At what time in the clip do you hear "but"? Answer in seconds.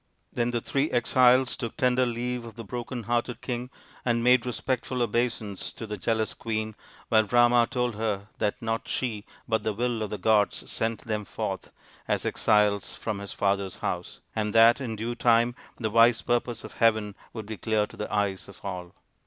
9.47-9.61